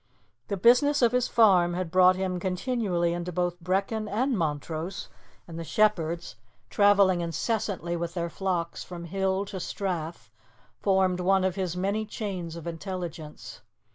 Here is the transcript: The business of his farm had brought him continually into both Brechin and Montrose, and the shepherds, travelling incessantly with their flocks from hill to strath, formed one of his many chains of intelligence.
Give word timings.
The 0.47 0.57
business 0.57 1.03
of 1.03 1.11
his 1.11 1.27
farm 1.27 1.75
had 1.75 1.91
brought 1.91 2.15
him 2.15 2.39
continually 2.39 3.13
into 3.13 3.31
both 3.31 3.59
Brechin 3.63 4.07
and 4.07 4.35
Montrose, 4.35 5.09
and 5.47 5.59
the 5.59 5.63
shepherds, 5.63 6.37
travelling 6.71 7.21
incessantly 7.21 7.95
with 7.95 8.15
their 8.15 8.27
flocks 8.31 8.83
from 8.83 9.05
hill 9.05 9.45
to 9.45 9.59
strath, 9.59 10.31
formed 10.79 11.19
one 11.19 11.43
of 11.43 11.53
his 11.53 11.77
many 11.77 12.07
chains 12.07 12.55
of 12.55 12.65
intelligence. 12.65 13.61